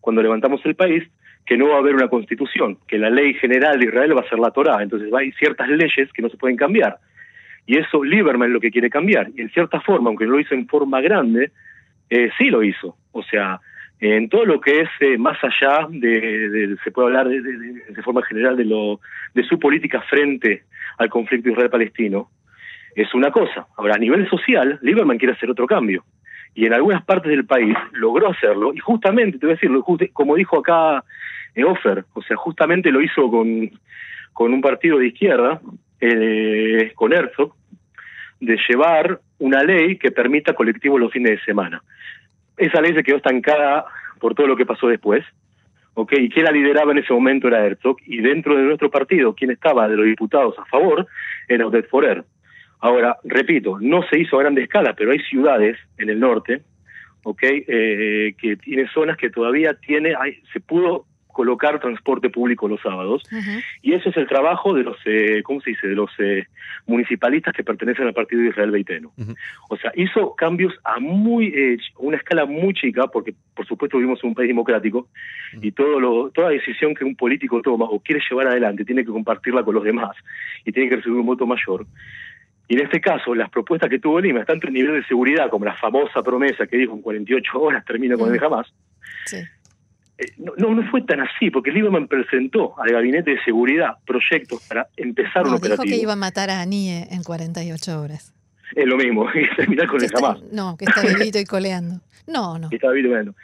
cuando 0.00 0.22
levantamos 0.22 0.60
el 0.64 0.74
país, 0.74 1.04
que 1.48 1.56
no 1.56 1.68
va 1.68 1.76
a 1.76 1.78
haber 1.78 1.94
una 1.94 2.08
constitución, 2.08 2.76
que 2.86 2.98
la 2.98 3.08
ley 3.08 3.32
general 3.34 3.80
de 3.80 3.86
Israel 3.86 4.14
va 4.14 4.20
a 4.20 4.28
ser 4.28 4.38
la 4.38 4.50
Torá, 4.50 4.82
entonces 4.82 5.10
hay 5.14 5.32
ciertas 5.32 5.66
leyes 5.68 6.12
que 6.12 6.20
no 6.20 6.28
se 6.28 6.36
pueden 6.36 6.58
cambiar. 6.58 6.98
Y 7.66 7.78
eso 7.78 8.04
Lieberman 8.04 8.52
lo 8.52 8.60
que 8.60 8.70
quiere 8.70 8.90
cambiar. 8.90 9.28
Y 9.34 9.40
en 9.40 9.50
cierta 9.50 9.80
forma, 9.80 10.08
aunque 10.08 10.26
no 10.26 10.32
lo 10.32 10.40
hizo 10.40 10.54
en 10.54 10.68
forma 10.68 11.00
grande, 11.00 11.50
eh, 12.10 12.30
sí 12.36 12.50
lo 12.50 12.62
hizo. 12.62 12.96
O 13.12 13.22
sea, 13.22 13.60
en 14.00 14.28
todo 14.28 14.44
lo 14.44 14.60
que 14.60 14.80
es 14.80 14.88
eh, 15.00 15.16
más 15.16 15.38
allá 15.42 15.86
de, 15.88 16.76
se 16.84 16.90
puede 16.90 17.08
hablar 17.08 17.28
de, 17.28 18.02
forma 18.02 18.22
general 18.22 18.56
de 18.56 18.64
lo 18.64 19.00
de 19.34 19.42
su 19.42 19.58
política 19.58 20.02
frente 20.02 20.64
al 20.98 21.08
conflicto 21.08 21.50
israel-palestino 21.50 22.30
es 22.94 23.12
una 23.12 23.30
cosa 23.30 23.66
ahora 23.76 23.96
a 23.96 23.98
nivel 23.98 24.28
social 24.30 24.78
Lieberman 24.82 25.18
quiere 25.18 25.34
hacer 25.34 25.50
otro 25.50 25.66
cambio 25.66 26.04
y 26.54 26.66
en 26.66 26.74
algunas 26.74 27.04
partes 27.04 27.30
del 27.30 27.44
país 27.44 27.76
logró 27.92 28.30
hacerlo 28.30 28.72
y 28.72 28.78
justamente 28.78 29.38
te 29.38 29.46
voy 29.46 29.54
a 29.54 29.56
decirlo 29.56 29.84
como 30.12 30.36
dijo 30.36 30.58
acá 30.58 31.04
Offer 31.56 32.04
o 32.14 32.22
sea 32.22 32.36
justamente 32.36 32.90
lo 32.90 33.00
hizo 33.00 33.30
con 33.30 33.70
con 34.32 34.52
un 34.52 34.60
partido 34.60 34.98
de 34.98 35.08
izquierda 35.08 35.60
eh, 36.00 36.92
con 36.94 37.12
Herzog 37.12 37.54
de 38.40 38.56
llevar 38.68 39.20
una 39.38 39.62
ley 39.62 39.96
que 39.96 40.12
permita 40.12 40.54
colectivos 40.54 41.00
los 41.00 41.12
fines 41.12 41.32
de 41.32 41.44
semana 41.44 41.82
esa 42.58 42.80
ley 42.80 42.92
se 42.92 43.02
quedó 43.02 43.16
estancada 43.16 43.84
por 44.18 44.34
todo 44.34 44.46
lo 44.46 44.56
que 44.56 44.66
pasó 44.66 44.88
después. 44.88 45.24
¿ok? 45.94 46.12
Y 46.18 46.28
quien 46.28 46.44
la 46.44 46.52
lideraba 46.52 46.92
en 46.92 46.98
ese 46.98 47.12
momento 47.12 47.48
era 47.48 47.64
Herzog, 47.64 47.96
y 48.04 48.20
dentro 48.20 48.56
de 48.56 48.62
nuestro 48.62 48.90
partido, 48.90 49.34
quien 49.34 49.50
estaba 49.50 49.88
de 49.88 49.96
los 49.96 50.06
diputados 50.06 50.58
a 50.58 50.64
favor 50.66 51.06
era 51.48 51.66
Odette 51.66 51.88
Forer. 51.88 52.24
Ahora, 52.80 53.16
repito, 53.24 53.78
no 53.80 54.02
se 54.08 54.20
hizo 54.20 54.36
a 54.36 54.42
grande 54.42 54.62
escala, 54.62 54.94
pero 54.94 55.10
hay 55.10 55.18
ciudades 55.20 55.76
en 55.96 56.10
el 56.10 56.20
norte, 56.20 56.62
¿ok? 57.24 57.42
Eh, 57.42 58.34
que 58.38 58.56
tiene 58.56 58.88
zonas 58.88 59.16
que 59.16 59.30
todavía 59.30 59.74
tiene, 59.74 60.14
hay, 60.16 60.40
se 60.52 60.60
pudo 60.60 61.06
colocar 61.38 61.78
transporte 61.78 62.30
público 62.30 62.66
los 62.66 62.80
sábados. 62.80 63.22
Y 63.80 63.92
eso 63.92 64.10
es 64.10 64.16
el 64.16 64.26
trabajo 64.26 64.74
de 64.74 64.82
los, 64.82 64.96
eh, 65.04 65.40
¿cómo 65.44 65.60
se 65.60 65.70
dice?, 65.70 65.86
de 65.86 65.94
los 65.94 66.10
eh, 66.18 66.48
municipalistas 66.88 67.54
que 67.54 67.62
pertenecen 67.62 68.08
al 68.08 68.12
partido 68.12 68.42
de 68.42 68.48
Israel 68.48 68.72
Beiteno. 68.72 69.12
O 69.68 69.76
sea, 69.76 69.92
hizo 69.94 70.34
cambios 70.34 70.74
a 70.82 70.98
muy 70.98 71.46
eh, 71.46 71.78
una 71.98 72.16
escala 72.16 72.44
muy 72.44 72.74
chica, 72.74 73.06
porque 73.06 73.34
por 73.54 73.64
supuesto 73.68 73.98
vivimos 73.98 74.18
en 74.24 74.30
un 74.30 74.34
país 74.34 74.48
democrático, 74.48 75.06
y 75.62 75.70
todo 75.70 76.00
lo, 76.00 76.30
toda 76.30 76.48
decisión 76.48 76.92
que 76.92 77.04
un 77.04 77.14
político 77.14 77.62
toma 77.62 77.84
o 77.84 78.00
quiere 78.00 78.20
llevar 78.28 78.48
adelante 78.48 78.84
tiene 78.84 79.04
que 79.04 79.12
compartirla 79.12 79.62
con 79.62 79.76
los 79.76 79.84
demás 79.84 80.16
y 80.64 80.72
tiene 80.72 80.88
que 80.88 80.96
recibir 80.96 81.20
un 81.20 81.26
voto 81.26 81.46
mayor. 81.46 81.86
Y 82.66 82.74
en 82.74 82.80
este 82.84 83.00
caso, 83.00 83.32
las 83.32 83.48
propuestas 83.48 83.88
que 83.88 84.00
tuvo 84.00 84.18
Lima, 84.20 84.44
tanto 84.44 84.66
en 84.66 84.74
nivel 84.74 84.94
de 85.00 85.06
seguridad 85.06 85.48
como 85.50 85.66
la 85.66 85.76
famosa 85.76 86.20
promesa 86.20 86.66
que 86.66 86.78
dijo 86.78 86.94
en 86.94 87.00
48 87.00 87.60
horas 87.60 87.84
termina 87.84 88.16
con 88.16 88.34
el 88.34 88.40
jamás, 88.40 88.66
sí. 89.24 89.38
Eh, 90.18 90.32
no, 90.38 90.74
no 90.74 90.90
fue 90.90 91.02
tan 91.02 91.20
así, 91.20 91.50
porque 91.50 91.70
Lieberman 91.70 92.08
presentó 92.08 92.74
al 92.80 92.90
gabinete 92.90 93.30
de 93.32 93.44
seguridad 93.44 93.98
proyectos 94.04 94.66
para 94.68 94.88
empezar 94.96 95.46
un 95.46 95.54
operativo. 95.54 95.84
Dijo 95.84 95.96
que 95.96 96.02
iba 96.02 96.14
a 96.14 96.16
matar 96.16 96.50
a 96.50 96.60
Anie 96.60 97.06
en 97.10 97.22
48 97.22 98.00
horas. 98.00 98.34
Es 98.74 98.86
lo 98.86 98.96
mismo, 98.96 99.26
y 99.34 99.56
terminar 99.56 99.86
con 99.86 100.02
el 100.02 100.10
jamás. 100.10 100.42
No, 100.52 100.76
que 100.76 100.86
está 100.86 101.02
vivito 101.18 101.38
y 101.38 101.44
coleando. 101.44 102.00
No, 102.26 102.58
no. 102.58 102.68
Que 102.68 102.76
está 102.76 102.90
vivito 102.90 103.08
y 103.08 103.10
coleando. 103.10 103.34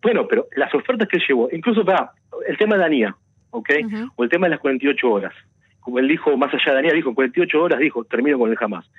Bueno, 0.00 0.26
pero 0.26 0.48
las 0.56 0.74
ofertas 0.74 1.06
que 1.06 1.18
él 1.18 1.22
llevó, 1.28 1.48
incluso 1.52 1.84
para 1.84 2.12
el 2.48 2.56
tema 2.56 2.76
de 2.76 2.84
Anía, 2.84 3.16
¿ok? 3.50 3.70
O 4.16 4.24
el 4.24 4.30
tema 4.30 4.46
de 4.46 4.50
las 4.50 4.60
48 4.60 5.08
horas. 5.08 5.34
Como 5.80 5.98
él 5.98 6.08
dijo, 6.08 6.36
más 6.36 6.52
allá 6.52 6.72
de 6.72 6.78
Anía, 6.78 6.92
dijo, 6.92 7.10
en 7.10 7.14
48 7.14 7.62
horas, 7.62 7.78
dijo, 7.78 8.04
termino 8.04 8.38
con 8.38 8.50
el 8.50 8.56
jamás. 8.56 8.90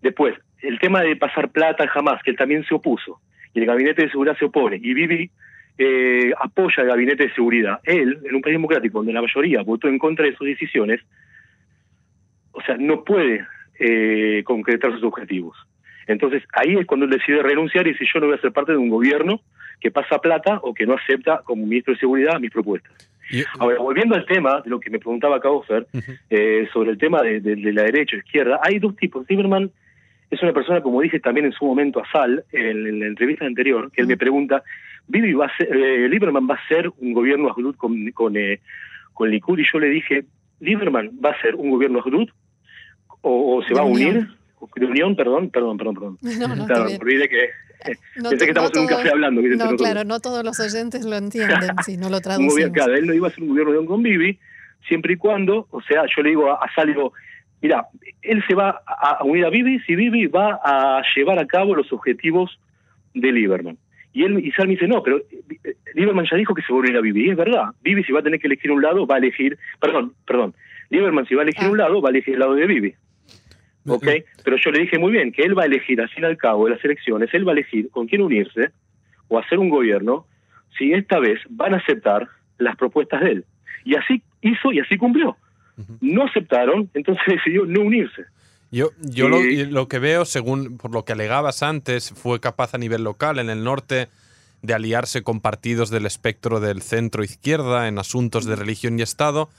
Después, 0.00 0.34
el 0.62 0.78
tema 0.78 1.02
de 1.02 1.16
pasar 1.16 1.50
plata 1.50 1.82
al 1.82 1.90
jamás, 1.90 2.22
que 2.22 2.30
él 2.30 2.36
también 2.36 2.64
se 2.64 2.74
opuso, 2.74 3.20
y 3.52 3.60
el 3.60 3.66
gabinete 3.66 4.02
de 4.02 4.10
seguridad 4.10 4.36
se 4.38 4.46
opone, 4.46 4.76
y 4.76 4.94
Vivi 4.94 5.30
eh, 5.78 6.32
apoya 6.40 6.82
el 6.82 6.88
gabinete 6.88 7.24
de 7.24 7.34
seguridad, 7.34 7.80
él, 7.84 8.18
en 8.24 8.34
un 8.34 8.42
país 8.42 8.54
democrático 8.54 8.98
donde 8.98 9.12
la 9.12 9.22
mayoría 9.22 9.62
votó 9.62 9.88
en 9.88 9.98
contra 9.98 10.26
de 10.26 10.36
sus 10.36 10.46
decisiones, 10.46 11.00
o 12.52 12.60
sea, 12.62 12.76
no 12.76 13.04
puede 13.04 13.46
eh, 13.78 14.42
concretar 14.44 14.92
sus 14.92 15.02
objetivos. 15.02 15.56
Entonces, 16.06 16.42
ahí 16.52 16.76
es 16.76 16.86
cuando 16.86 17.06
él 17.06 17.12
decide 17.12 17.42
renunciar 17.42 17.86
y 17.86 17.92
dice, 17.92 18.04
yo 18.12 18.20
no 18.20 18.26
voy 18.26 18.36
a 18.36 18.40
ser 18.40 18.52
parte 18.52 18.72
de 18.72 18.78
un 18.78 18.90
gobierno 18.90 19.40
que 19.80 19.90
pasa 19.90 20.18
plata 20.18 20.60
o 20.62 20.74
que 20.74 20.86
no 20.86 20.94
acepta 20.94 21.42
como 21.44 21.66
ministro 21.66 21.94
de 21.94 22.00
Seguridad 22.00 22.38
mis 22.40 22.50
propuestas. 22.50 23.10
Ahora, 23.58 23.78
volviendo 23.78 24.14
al 24.14 24.26
tema 24.26 24.60
de 24.60 24.70
lo 24.70 24.78
que 24.78 24.90
me 24.90 24.98
preguntaba 24.98 25.40
Kaufer, 25.40 25.86
eh, 26.30 26.68
sobre 26.72 26.90
el 26.90 26.98
tema 26.98 27.22
de, 27.22 27.40
la 27.72 27.84
derecha 27.84 28.16
o 28.16 28.18
izquierda, 28.18 28.60
hay 28.62 28.78
dos 28.78 28.94
tipos. 28.96 29.26
Zimmerman 29.26 29.70
es 30.30 30.42
una 30.42 30.52
persona, 30.52 30.80
como 30.80 31.00
dije 31.00 31.20
también 31.20 31.46
en 31.46 31.52
su 31.52 31.64
momento 31.64 32.00
a 32.00 32.10
Sal, 32.10 32.44
en, 32.52 33.00
la 33.00 33.06
entrevista 33.06 33.46
anterior, 33.46 33.90
que 33.90 34.02
él 34.02 34.06
me 34.06 34.16
pregunta, 34.16 34.62
Bibi 35.08 35.32
va 35.34 35.46
a 35.46 35.56
ser, 35.56 35.68
eh, 35.74 36.08
Lieberman 36.08 36.48
va 36.48 36.54
a 36.54 36.68
ser 36.68 36.90
un 36.98 37.12
gobierno 37.12 37.50
Ahdud 37.50 37.76
con, 37.76 38.10
con, 38.12 38.36
eh, 38.36 38.60
con 39.12 39.30
Likud 39.30 39.58
y 39.58 39.64
yo 39.70 39.78
le 39.78 39.88
dije, 39.88 40.24
Lieberman 40.60 41.10
va 41.24 41.30
a 41.30 41.40
ser 41.40 41.54
un 41.54 41.70
gobierno 41.70 42.00
Ahdud 42.00 42.28
o, 43.22 43.62
se 43.66 43.74
va 43.74 43.82
a 43.82 43.84
unir, 43.84 44.28
de 44.76 44.86
unión, 44.86 45.14
perdón, 45.14 45.50
perdón, 45.50 45.76
perdón, 45.76 45.94
perdón. 45.94 46.18
No, 46.38 46.56
no, 46.56 46.66
claro, 46.66 46.86
olvidé 47.00 47.28
que 47.28 47.50
pensé 48.20 48.38
que 48.38 48.50
estamos 48.50 48.70
en 48.74 48.80
un 48.80 48.86
café 48.86 49.10
hablando. 49.10 49.42
No, 49.42 49.76
claro, 49.76 50.04
no 50.04 50.20
todos 50.20 50.44
los 50.44 50.58
oyentes 50.60 51.04
lo 51.04 51.16
entienden 51.16 51.70
si 51.84 51.96
no 51.96 52.08
lo 52.08 52.20
traducimos. 52.22 52.72
claro, 52.72 52.94
él 52.94 53.06
no 53.06 53.14
iba 53.14 53.28
a 53.28 53.30
ser 53.30 53.42
un 53.42 53.50
gobierno 53.50 53.72
de 53.72 53.78
un 53.78 53.86
con 53.86 54.02
Bibi, 54.02 54.38
siempre 54.88 55.14
y 55.14 55.16
cuando, 55.16 55.66
o 55.70 55.80
sea, 55.82 56.04
yo 56.14 56.22
le 56.22 56.30
digo 56.30 56.50
a, 56.50 56.54
a 56.54 56.84
mira, 57.60 57.86
él 58.22 58.42
se 58.46 58.54
va 58.54 58.82
a 58.86 59.22
unir 59.24 59.44
a 59.44 59.50
Bibi 59.50 59.80
si 59.80 59.94
Bibi 59.94 60.26
va 60.26 60.60
a 60.62 61.02
llevar 61.14 61.38
a 61.38 61.46
cabo 61.46 61.74
los 61.74 61.92
objetivos 61.92 62.58
de 63.14 63.32
Lieberman. 63.32 63.78
Y 64.12 64.24
él 64.24 64.38
Israel 64.44 64.68
me 64.68 64.74
dice, 64.74 64.88
no, 64.88 65.02
pero 65.02 65.18
eh, 65.18 65.76
Lieberman 65.94 66.26
ya 66.30 66.36
dijo 66.36 66.54
que 66.54 66.62
se 66.62 66.72
volverá 66.72 66.98
a 66.98 67.02
vivir. 67.02 67.26
Y 67.26 67.30
es 67.30 67.36
verdad, 67.36 67.70
Vivi 67.82 68.04
si 68.04 68.12
va 68.12 68.20
a 68.20 68.22
tener 68.22 68.40
que 68.40 68.46
elegir 68.46 68.70
un 68.70 68.82
lado, 68.82 69.06
va 69.06 69.16
a 69.16 69.18
elegir, 69.18 69.58
perdón, 69.80 70.14
perdón, 70.26 70.54
Lieberman 70.90 71.26
si 71.26 71.34
va 71.34 71.42
a 71.42 71.44
elegir 71.44 71.68
un 71.68 71.78
lado, 71.78 72.02
va 72.02 72.08
a 72.08 72.12
elegir 72.12 72.34
el 72.34 72.40
lado 72.40 72.54
de 72.54 72.66
Vivi. 72.66 72.94
¿Ok? 73.86 74.06
Pero 74.44 74.56
yo 74.56 74.70
le 74.70 74.80
dije 74.80 74.98
muy 74.98 75.12
bien 75.12 75.32
que 75.32 75.42
él 75.42 75.58
va 75.58 75.62
a 75.62 75.66
elegir, 75.66 76.00
al 76.00 76.08
fin 76.08 76.22
y 76.22 76.26
al 76.26 76.36
cabo, 76.36 76.66
de 76.66 76.72
las 76.72 76.84
elecciones, 76.84 77.32
él 77.32 77.46
va 77.46 77.52
a 77.52 77.54
elegir 77.54 77.90
con 77.90 78.06
quién 78.06 78.22
unirse 78.22 78.70
o 79.28 79.38
hacer 79.38 79.58
un 79.58 79.70
gobierno 79.70 80.26
si 80.78 80.92
esta 80.92 81.18
vez 81.18 81.40
van 81.48 81.74
a 81.74 81.78
aceptar 81.78 82.28
las 82.58 82.76
propuestas 82.76 83.20
de 83.22 83.30
él. 83.30 83.44
Y 83.84 83.96
así 83.96 84.22
hizo 84.40 84.72
y 84.72 84.80
así 84.80 84.96
cumplió. 84.96 85.36
No 86.00 86.24
aceptaron, 86.24 86.90
entonces 86.94 87.24
decidió 87.26 87.66
no 87.66 87.80
unirse. 87.80 88.24
Yo, 88.72 88.90
yo 89.00 89.28
lo, 89.28 89.42
lo, 89.42 89.86
que 89.86 89.98
veo, 89.98 90.24
según 90.24 90.78
por 90.78 90.92
lo 90.92 91.04
que 91.04 91.12
alegabas 91.12 91.62
antes, 91.62 92.10
fue 92.10 92.40
capaz 92.40 92.74
a 92.74 92.78
nivel 92.78 93.04
local 93.04 93.38
en 93.38 93.50
el 93.50 93.62
norte 93.62 94.08
de 94.62 94.74
aliarse 94.74 95.22
con 95.22 95.40
partidos 95.40 95.90
del 95.90 96.06
espectro 96.06 96.58
del 96.58 96.82
centro 96.82 97.22
izquierda 97.22 97.86
en 97.86 97.98
asuntos 97.98 98.46
de 98.46 98.56
religión 98.56 98.98
y 98.98 99.02
Estado. 99.02 99.50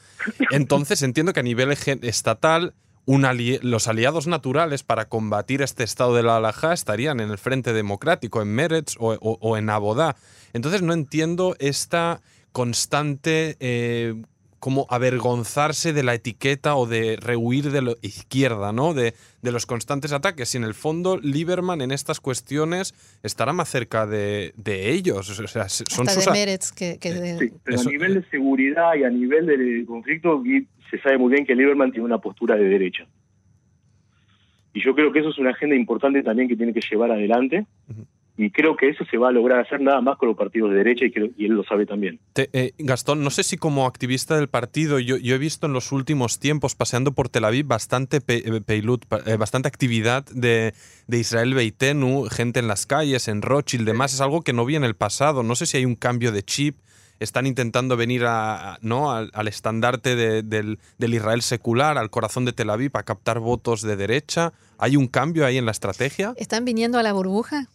Entonces 0.49 1.03
entiendo 1.03 1.33
que 1.33 1.41
a 1.41 1.43
nivel 1.43 1.71
estatal 1.71 2.73
los 3.05 3.87
aliados 3.87 4.27
naturales 4.27 4.83
para 4.83 5.09
combatir 5.09 5.61
este 5.61 5.83
estado 5.83 6.15
de 6.15 6.23
la 6.23 6.37
alhaja 6.37 6.73
estarían 6.73 7.19
en 7.19 7.31
el 7.31 7.37
Frente 7.37 7.73
Democrático, 7.73 8.41
en 8.41 8.47
Meretz 8.47 8.95
o, 8.97 9.57
en 9.57 9.69
Abodá. 9.69 10.15
Entonces 10.53 10.81
no 10.81 10.93
entiendo 10.93 11.55
esta 11.59 12.21
constante 12.53 13.57
eh, 13.59 14.15
como 14.63 14.87
avergonzarse 14.89 15.91
de 15.91 16.03
la 16.03 16.13
etiqueta 16.13 16.77
o 16.77 16.85
de 16.85 17.17
rehuir 17.17 17.69
de 17.69 17.81
la 17.81 17.95
izquierda, 18.01 18.71
¿no? 18.71 18.93
De, 18.93 19.13
de, 19.41 19.51
los 19.51 19.65
constantes 19.65 20.13
ataques. 20.13 20.55
Y 20.55 20.57
en 20.57 20.63
el 20.63 20.73
fondo, 20.73 21.17
Lieberman 21.17 21.81
en 21.81 21.91
estas 21.91 22.21
cuestiones 22.21 22.93
estará 23.23 23.51
más 23.51 23.67
cerca 23.67 24.07
de, 24.07 24.53
de 24.55 24.91
ellos. 24.91 25.37
O 25.37 25.47
sea, 25.47 25.67
son 25.67 26.07
sus... 26.07 26.25
de 26.25 26.59
que, 26.77 26.97
Sí, 27.39 27.51
pero 27.65 27.81
a 27.81 27.83
nivel 27.83 28.13
de 28.13 28.29
seguridad 28.29 28.95
y 28.95 29.03
a 29.03 29.09
nivel 29.09 29.47
del 29.47 29.85
conflicto, 29.85 30.41
se 30.89 30.97
sabe 31.01 31.17
muy 31.17 31.33
bien 31.33 31.45
que 31.45 31.55
Lieberman 31.55 31.91
tiene 31.91 32.05
una 32.05 32.19
postura 32.19 32.55
de 32.55 32.63
derecha. 32.63 33.05
Y 34.73 34.81
yo 34.81 34.95
creo 34.95 35.11
que 35.11 35.19
eso 35.19 35.31
es 35.31 35.39
una 35.39 35.49
agenda 35.49 35.75
importante 35.75 36.23
también 36.23 36.47
que 36.47 36.55
tiene 36.55 36.73
que 36.73 36.79
llevar 36.89 37.11
adelante 37.11 37.65
y 38.35 38.49
creo 38.49 38.75
que 38.75 38.89
eso 38.89 39.05
se 39.05 39.17
va 39.17 39.29
a 39.29 39.31
lograr 39.31 39.59
hacer 39.59 39.79
nada 39.79 40.01
más 40.01 40.17
con 40.17 40.27
los 40.27 40.37
partidos 40.37 40.71
de 40.71 40.77
derecha 40.77 41.05
y, 41.05 41.13
y 41.37 41.45
él 41.45 41.51
lo 41.51 41.63
sabe 41.63 41.85
también. 41.85 42.19
Eh, 42.35 42.73
Gastón, 42.79 43.23
no 43.23 43.29
sé 43.29 43.43
si 43.43 43.57
como 43.57 43.85
activista 43.85 44.35
del 44.35 44.47
partido, 44.47 44.99
yo, 44.99 45.17
yo, 45.17 45.35
he 45.35 45.37
visto 45.37 45.67
en 45.67 45.73
los 45.73 45.91
últimos 45.91 46.39
tiempos, 46.39 46.73
paseando 46.73 47.11
por 47.11 47.29
Tel 47.29 47.45
Aviv, 47.45 47.67
bastante, 47.67 48.17
eh, 48.27 48.61
eh, 48.67 49.37
bastante 49.37 49.67
actividad 49.67 50.25
de, 50.25 50.73
de, 51.07 51.17
Israel 51.19 51.53
Beitenu, 51.53 52.25
gente 52.31 52.59
en 52.59 52.67
las 52.67 52.87
calles, 52.87 53.27
en 53.27 53.43
Rothschild, 53.43 53.85
demás. 53.85 54.15
Es 54.15 54.21
algo 54.21 54.41
que 54.41 54.53
no 54.53 54.65
vi 54.65 54.75
en 54.77 54.83
el 54.83 54.95
pasado. 54.95 55.43
No 55.43 55.53
sé 55.55 55.67
si 55.67 55.77
hay 55.77 55.85
un 55.85 55.95
cambio 55.95 56.31
de 56.31 56.41
chip. 56.43 56.77
Están 57.19 57.45
intentando 57.45 57.95
venir 57.95 58.25
a, 58.25 58.79
¿no? 58.81 59.11
al, 59.11 59.47
estandarte 59.47 60.15
del, 60.15 60.79
del 60.97 61.13
Israel 61.13 61.41
secular, 61.41 61.97
al 61.97 62.09
corazón 62.09 62.43
de 62.43 62.51
Tel 62.51 62.71
Aviv, 62.71 62.91
a 62.95 63.03
captar 63.03 63.39
votos 63.39 63.83
de 63.83 63.95
derecha. 63.95 64.51
¿Hay 64.79 64.97
un 64.97 65.07
cambio 65.07 65.45
ahí 65.45 65.57
en 65.57 65.65
la 65.65 65.71
estrategia? 65.71 66.33
¿Están 66.35 66.65
viniendo 66.65 66.97
a 66.97 67.03
la 67.03 67.13
burbuja? 67.13 67.69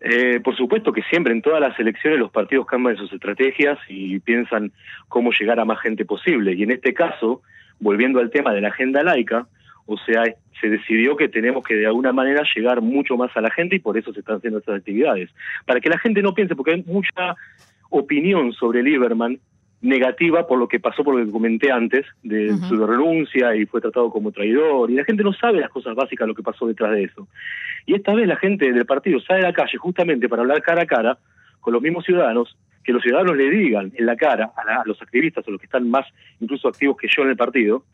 Eh, 0.00 0.40
por 0.40 0.56
supuesto 0.56 0.92
que 0.92 1.02
siempre 1.02 1.32
en 1.32 1.42
todas 1.42 1.60
las 1.60 1.78
elecciones 1.78 2.18
los 2.18 2.30
partidos 2.30 2.66
cambian 2.66 2.96
sus 2.96 3.12
estrategias 3.12 3.78
y 3.88 4.20
piensan 4.20 4.72
cómo 5.08 5.32
llegar 5.32 5.58
a 5.58 5.64
más 5.64 5.80
gente 5.80 6.04
posible. 6.04 6.54
Y 6.54 6.62
en 6.62 6.70
este 6.70 6.94
caso, 6.94 7.42
volviendo 7.80 8.20
al 8.20 8.30
tema 8.30 8.52
de 8.52 8.60
la 8.60 8.68
agenda 8.68 9.02
laica, 9.02 9.46
o 9.86 9.96
sea, 9.96 10.22
se 10.60 10.68
decidió 10.68 11.16
que 11.16 11.28
tenemos 11.28 11.64
que 11.64 11.74
de 11.74 11.86
alguna 11.86 12.12
manera 12.12 12.42
llegar 12.54 12.82
mucho 12.82 13.16
más 13.16 13.34
a 13.36 13.40
la 13.40 13.50
gente 13.50 13.76
y 13.76 13.80
por 13.80 13.96
eso 13.96 14.12
se 14.12 14.20
están 14.20 14.36
haciendo 14.36 14.58
estas 14.58 14.76
actividades. 14.76 15.30
Para 15.64 15.80
que 15.80 15.88
la 15.88 15.98
gente 15.98 16.22
no 16.22 16.34
piense, 16.34 16.54
porque 16.54 16.72
hay 16.72 16.84
mucha 16.86 17.34
opinión 17.90 18.52
sobre 18.52 18.82
Lieberman 18.82 19.40
negativa 19.80 20.46
por 20.46 20.58
lo 20.58 20.68
que 20.68 20.80
pasó, 20.80 21.04
por 21.04 21.16
lo 21.16 21.24
que 21.24 21.30
comenté 21.30 21.70
antes, 21.70 22.04
de 22.22 22.56
su 22.68 22.84
renuncia 22.84 23.54
y 23.54 23.66
fue 23.66 23.80
tratado 23.80 24.10
como 24.10 24.32
traidor, 24.32 24.90
y 24.90 24.94
la 24.94 25.04
gente 25.04 25.22
no 25.22 25.32
sabe 25.32 25.60
las 25.60 25.70
cosas 25.70 25.94
básicas, 25.94 26.26
lo 26.26 26.34
que 26.34 26.42
pasó 26.42 26.66
detrás 26.66 26.92
de 26.92 27.04
eso. 27.04 27.28
Y 27.86 27.94
esta 27.94 28.12
vez 28.12 28.26
la 28.26 28.36
gente 28.36 28.72
del 28.72 28.86
partido 28.86 29.20
sale 29.20 29.40
a 29.40 29.48
la 29.48 29.52
calle 29.52 29.78
justamente 29.78 30.28
para 30.28 30.42
hablar 30.42 30.62
cara 30.62 30.82
a 30.82 30.86
cara 30.86 31.18
con 31.60 31.72
los 31.72 31.82
mismos 31.82 32.04
ciudadanos, 32.04 32.56
que 32.82 32.92
los 32.92 33.02
ciudadanos 33.02 33.36
le 33.36 33.50
digan 33.50 33.92
en 33.94 34.06
la 34.06 34.16
cara 34.16 34.52
a, 34.56 34.82
los 34.86 35.00
activistas 35.00 35.46
o 35.46 35.50
los 35.50 35.60
que 35.60 35.66
están 35.66 35.88
más 35.88 36.06
incluso 36.40 36.68
activos 36.68 36.96
que 36.96 37.08
yo 37.14 37.22
en 37.22 37.30
el 37.30 37.36
partido, 37.36 37.84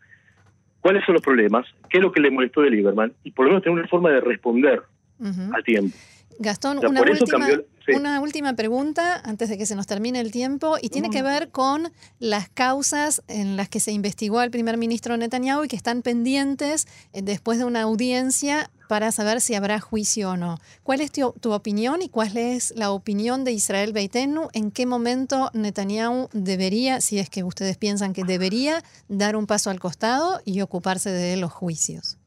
cuáles 0.81 1.05
son 1.05 1.15
los 1.15 1.23
problemas, 1.23 1.67
qué 1.91 1.99
es 1.99 2.03
lo 2.03 2.13
que 2.13 2.21
le 2.21 2.31
molestó 2.31 2.63
de 2.63 2.71
Lieberman, 2.71 3.13
y 3.25 3.33
por 3.33 3.45
lo 3.45 3.51
menos 3.51 3.63
tener 3.63 3.79
una 3.79 3.89
forma 3.89 4.11
de 4.11 4.21
responder 4.21 4.83
a 5.21 5.63
tiempo. 5.63 5.97
Gastón, 6.39 6.79
una, 6.85 7.03
última, 7.03 7.49
una 7.95 8.21
última 8.21 8.55
pregunta 8.55 9.21
antes 9.25 9.49
de 9.49 9.59
que 9.59 9.67
se 9.67 9.77
nos 9.77 9.87
termine 9.87 10.21
el 10.21 10.33
tiempo 10.33 10.77
y 10.81 10.89
tiene 10.89 11.11
que 11.11 11.23
ver 11.23 11.51
con 11.51 11.93
las 12.19 12.49
causas 12.49 13.23
en 13.29 13.57
las 13.57 13.69
que 13.69 13.81
se 13.81 13.93
investigó 13.93 14.41
al 14.41 14.51
primer 14.51 14.77
ministro 14.77 15.17
Netanyahu 15.17 15.65
y 15.65 15.69
que 15.69 15.77
están 15.77 16.03
pendientes 16.03 16.87
eh, 17.13 17.23
después 17.23 17.59
de 17.59 17.65
una 17.65 17.83
audiencia 17.83 18.71
para 18.89 19.13
saber 19.13 19.41
si 19.41 19.55
habrá 19.55 19.81
juicio 19.81 20.31
o 20.31 20.37
no. 20.37 20.59
¿Cuál 20.83 21.01
es 21.01 21.11
tu, 21.11 21.53
opinión 21.53 22.03
y 22.03 22.09
cuál 22.09 22.37
es 22.37 22.73
la 22.77 22.91
opinión 22.91 23.45
de 23.45 23.53
Israel 23.53 23.93
Beitenu? 23.93 24.49
¿En 24.53 24.71
qué 24.71 24.87
momento 24.87 25.51
Netanyahu 25.53 26.29
debería, 26.33 27.01
si 27.01 27.19
es 27.19 27.31
que 27.31 27.45
ustedes 27.45 27.77
piensan 27.77 28.13
que 28.13 28.25
debería, 28.25 28.83
dar 29.09 29.37
un 29.37 29.47
paso 29.47 29.71
al 29.71 29.81
costado 29.81 30.41
y 30.45 30.61
ocuparse 30.61 31.11
de 31.11 31.37
los 31.37 31.53
juicios? 31.53 32.19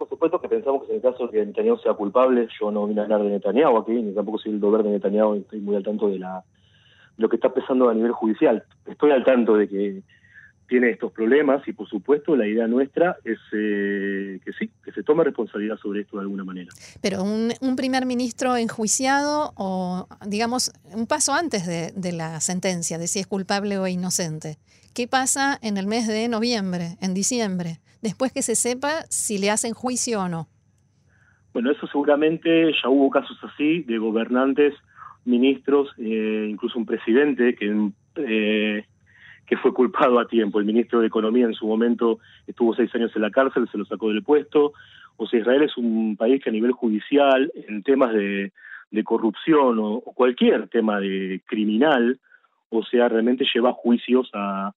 Por 0.00 0.08
supuesto 0.08 0.40
que 0.40 0.48
pensamos 0.48 0.84
que 0.84 0.92
en 0.92 0.96
el 0.96 1.02
caso 1.02 1.26
de 1.26 1.30
que 1.30 1.44
Netanyahu 1.44 1.76
sea 1.76 1.92
culpable, 1.92 2.48
yo 2.58 2.70
no 2.70 2.86
vine 2.86 3.02
a 3.02 3.04
hablar 3.04 3.22
de 3.22 3.28
Netanyahu 3.28 3.76
aquí, 3.76 3.92
ni 3.92 4.14
tampoco 4.14 4.38
soy 4.38 4.52
el 4.52 4.58
dober 4.58 4.82
de 4.82 4.92
Netanyahu, 4.92 5.34
estoy 5.34 5.60
muy 5.60 5.76
al 5.76 5.82
tanto 5.82 6.08
de 6.08 6.18
la 6.18 6.42
lo 7.18 7.28
que 7.28 7.36
está 7.36 7.52
pesando 7.52 7.86
a 7.90 7.92
nivel 7.92 8.12
judicial. 8.12 8.64
Estoy 8.86 9.10
al 9.10 9.24
tanto 9.24 9.56
de 9.58 9.68
que 9.68 10.02
tiene 10.70 10.88
estos 10.88 11.12
problemas 11.12 11.66
y 11.68 11.74
por 11.74 11.86
supuesto 11.86 12.34
la 12.34 12.46
idea 12.46 12.66
nuestra 12.66 13.16
es 13.24 13.38
eh, 13.52 14.40
que 14.42 14.52
sí, 14.52 14.70
que 14.82 14.92
se 14.92 15.02
tome 15.02 15.24
responsabilidad 15.24 15.76
sobre 15.76 16.00
esto 16.00 16.16
de 16.16 16.22
alguna 16.22 16.44
manera. 16.44 16.70
Pero 17.02 17.22
un, 17.22 17.52
un 17.60 17.76
primer 17.76 18.06
ministro 18.06 18.56
enjuiciado 18.56 19.52
o 19.56 20.08
digamos 20.26 20.72
un 20.94 21.06
paso 21.06 21.34
antes 21.34 21.66
de, 21.66 21.92
de, 21.94 22.12
la 22.12 22.40
sentencia, 22.40 22.96
de 22.96 23.06
si 23.06 23.18
es 23.18 23.26
culpable 23.26 23.76
o 23.76 23.86
inocente, 23.86 24.56
¿qué 24.94 25.06
pasa 25.06 25.58
en 25.60 25.76
el 25.76 25.86
mes 25.86 26.06
de 26.06 26.28
noviembre, 26.28 26.96
en 27.02 27.12
diciembre? 27.12 27.80
después 28.02 28.32
que 28.32 28.42
se 28.42 28.54
sepa 28.54 29.02
si 29.08 29.38
le 29.38 29.50
hacen 29.50 29.74
juicio 29.74 30.20
o 30.22 30.28
no. 30.28 30.48
Bueno, 31.52 31.70
eso 31.72 31.86
seguramente 31.88 32.72
ya 32.82 32.88
hubo 32.88 33.10
casos 33.10 33.36
así 33.42 33.82
de 33.82 33.98
gobernantes, 33.98 34.74
ministros, 35.24 35.88
eh, 35.98 36.48
incluso 36.48 36.78
un 36.78 36.86
presidente 36.86 37.54
que, 37.56 37.90
eh, 38.16 38.84
que 39.50 39.56
fue 39.56 39.74
culpado 39.74 40.20
a 40.20 40.28
tiempo. 40.28 40.60
El 40.60 40.64
ministro 40.64 41.00
de 41.00 41.08
Economía 41.08 41.44
en 41.44 41.54
su 41.54 41.66
momento 41.66 42.20
estuvo 42.46 42.72
seis 42.72 42.94
años 42.94 43.10
en 43.16 43.22
la 43.22 43.32
cárcel, 43.32 43.68
se 43.70 43.78
lo 43.78 43.84
sacó 43.84 44.08
del 44.08 44.22
puesto. 44.22 44.74
O 45.16 45.26
sea, 45.26 45.40
Israel 45.40 45.64
es 45.64 45.76
un 45.76 46.16
país 46.16 46.40
que 46.40 46.50
a 46.50 46.52
nivel 46.52 46.70
judicial, 46.70 47.50
en 47.54 47.82
temas 47.82 48.14
de, 48.14 48.52
corrupción 49.04 49.80
o, 49.80 49.94
o, 49.94 50.12
cualquier 50.14 50.68
tema 50.68 51.00
de 51.00 51.40
criminal, 51.46 52.20
o 52.68 52.84
sea, 52.84 53.08
realmente 53.08 53.44
lleva 53.52 53.72
juicios 53.72 54.30
a, 54.34 54.72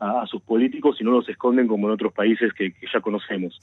a, 0.00 0.26
sus 0.26 0.42
políticos 0.42 0.96
y 1.00 1.04
no 1.04 1.12
los 1.12 1.28
esconden 1.28 1.68
como 1.68 1.86
en 1.86 1.94
otros 1.94 2.12
países 2.12 2.52
que, 2.52 2.74
ya 2.92 3.00
conocemos. 3.00 3.60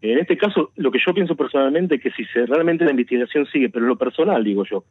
En 0.00 0.18
este 0.18 0.38
caso, 0.38 0.70
lo 0.76 0.90
que 0.90 0.98
yo 1.04 1.12
pienso 1.12 1.36
personalmente 1.36 1.96
es 1.96 2.02
que 2.02 2.10
si 2.12 2.24
se, 2.26 2.46
realmente 2.46 2.86
la 2.86 2.90
investigación 2.92 3.46
sigue, 3.46 3.68
pero 3.68 3.84
lo 3.84 3.96
personal 3.96 4.42
digo 4.42 4.64
yo, 4.64 4.84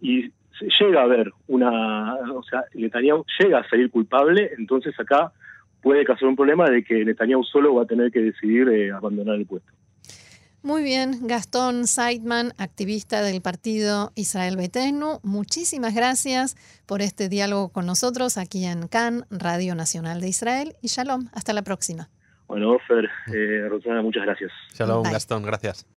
y 0.00 0.30
llega 0.60 1.02
a 1.02 1.06
ver 1.06 1.32
una, 1.46 2.14
o 2.32 2.42
sea, 2.42 2.64
Netanyahu 2.74 3.24
llega 3.38 3.60
a 3.60 3.68
salir 3.68 3.90
culpable, 3.90 4.52
entonces 4.58 4.98
acá 4.98 5.32
puede 5.82 6.04
causar 6.04 6.28
un 6.28 6.36
problema 6.36 6.68
de 6.68 6.82
que 6.82 7.04
Netanyahu 7.04 7.44
solo 7.44 7.74
va 7.74 7.82
a 7.82 7.86
tener 7.86 8.10
que 8.10 8.20
decidir 8.20 8.68
eh, 8.68 8.92
abandonar 8.92 9.36
el 9.36 9.46
puesto. 9.46 9.70
Muy 10.62 10.82
bien, 10.82 11.28
Gastón 11.28 11.86
Seidman, 11.86 12.52
activista 12.58 13.22
del 13.22 13.40
partido 13.40 14.10
Israel 14.16 14.56
Betenu, 14.56 15.20
muchísimas 15.22 15.94
gracias 15.94 16.56
por 16.86 17.02
este 17.02 17.28
diálogo 17.28 17.68
con 17.68 17.86
nosotros 17.86 18.36
aquí 18.36 18.64
en 18.64 18.88
CAN, 18.88 19.26
Radio 19.30 19.76
Nacional 19.76 20.20
de 20.20 20.28
Israel, 20.28 20.74
y 20.82 20.88
shalom, 20.88 21.28
hasta 21.32 21.52
la 21.52 21.62
próxima. 21.62 22.08
Bueno, 22.48 22.72
Ofer, 22.72 23.08
eh, 23.32 23.68
Rosana, 23.68 24.02
muchas 24.02 24.24
gracias. 24.24 24.50
Shalom, 24.74 25.04
Gastón, 25.04 25.44
gracias. 25.44 25.86